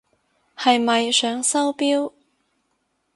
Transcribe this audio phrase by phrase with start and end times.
[0.57, 2.13] 係咪想收錶？